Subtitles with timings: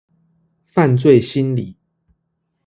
[0.65, 1.77] 犯罪心理